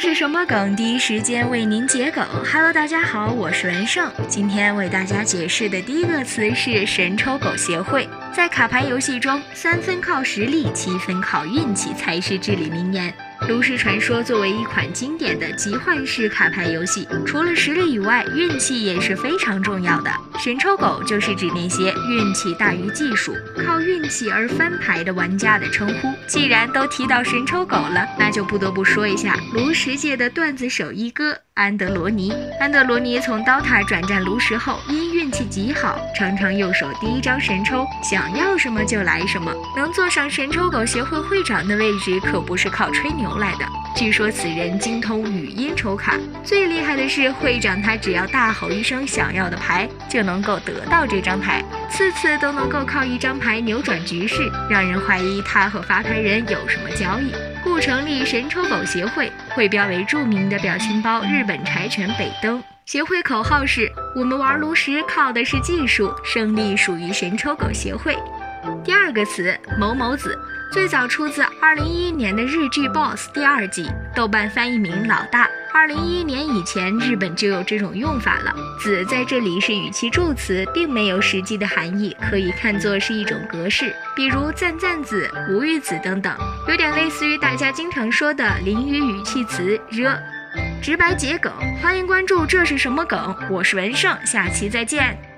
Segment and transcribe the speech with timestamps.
[0.00, 0.76] 这是什么梗？
[0.76, 2.24] 第一时间为您解梗。
[2.44, 4.08] Hello，大家好，我是文胜。
[4.28, 8.08] 今天为大家解释的第一个词是“神抽狗协会”。
[8.32, 13.12] 在卡牌游戏中，三分靠实力，七分靠运气才是至理名言。
[13.46, 20.10] 炉石传说作为一款经典的集换式卡牌游戏，除了实力以外，运气也是非常重要的。
[20.38, 26.12] 神抽狗就是指那些运气大于技术，靠运气而翻牌的玩家的称呼。
[26.26, 31.38] 既然都提到神抽狗了，那就不得不说一下炉石界的段子手一哥。
[31.58, 39.52] 安德罗尼，安德罗尼从刀塔转战炉石后，因运气极好，常常右手第一张神抽，想要什么就来什么。
[39.76, 43.66] 能坐上神抽狗协会会长的位置，可不是靠吹牛来的。
[43.96, 57.32] 据说此人精通语音抽卡，最厉害的是会长他只要大吼一声想要的牌，就能够得到这张牌，次次都能够靠一张牌扭转局势，让人怀疑他和发牌人有什么交易。
[57.68, 62.62] 故成立神抽狗协会，会标为著名的表情包日本柴犬北登。
[62.86, 68.16] 协会口号是：我们玩炉石靠的是技术，胜利属于神抽狗协会。
[68.82, 70.34] 第二个词某某子，
[70.72, 75.46] 最早出自2011年的日剧 BOSS 第二季，豆瓣翻译名老大。
[75.72, 78.54] 二零一一年以前，日本就有这种用法了。
[78.80, 86.36] 子在这里是语气助词，并没有实际的含义，可以看作是一种格式，比如赞赞子、无语子等等，
[86.68, 90.18] 有点类似于大家经常说的淋雨语气词热。
[90.82, 91.52] 直白桔梗，
[91.82, 93.36] 欢迎关注这是什么梗？
[93.50, 95.37] 我是文胜，下期再见。